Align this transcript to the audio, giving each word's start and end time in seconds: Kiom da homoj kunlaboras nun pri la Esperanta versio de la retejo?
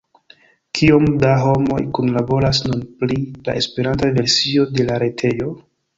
Kiom 0.77 1.03
da 1.23 1.33
homoj 1.43 1.77
kunlaboras 1.97 2.61
nun 2.69 2.81
pri 3.03 3.19
la 3.49 3.55
Esperanta 3.61 4.11
versio 4.17 4.67
de 4.79 4.87
la 4.89 4.97
retejo? 5.05 5.53